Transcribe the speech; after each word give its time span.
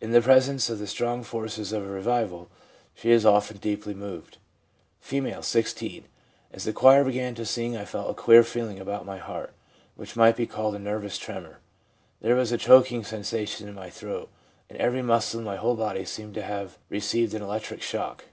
In 0.00 0.10
the 0.10 0.20
presence 0.20 0.68
of 0.68 0.80
the 0.80 0.86
strong 0.88 1.22
forces 1.22 1.72
of 1.72 1.84
a 1.84 1.88
revival 1.88 2.48
she 2.92 3.12
is 3.12 3.24
often 3.24 3.58
deeply 3.58 3.94
moved. 3.94 4.38
F., 5.00 5.44
16. 5.44 6.06
'As 6.52 6.64
the 6.64 6.72
choir 6.72 7.04
began 7.04 7.36
to 7.36 7.46
sing 7.46 7.76
I 7.76 7.84
felt 7.84 8.10
a 8.10 8.14
queer 8.20 8.42
feeling 8.42 8.80
about 8.80 9.06
my 9.06 9.18
heart, 9.18 9.52
which 9.94 10.16
might 10.16 10.34
be 10.34 10.48
called 10.48 10.74
a 10.74 10.80
nervous 10.80 11.18
tremor. 11.18 11.60
There 12.20 12.34
was 12.34 12.50
a 12.50 12.58
choking 12.58 13.04
sen 13.04 13.20
sation 13.22 13.68
in 13.68 13.74
my 13.76 13.90
throat, 13.90 14.28
and 14.68 14.76
every 14.78 15.02
muscle 15.02 15.38
in 15.38 15.44
my 15.46 15.56
body 15.56 16.04
seemed 16.04 16.34
to 16.34 16.42
have 16.42 16.76
received 16.88 17.32
an 17.32 17.40
electric 17.42 17.80
shock. 17.80 18.24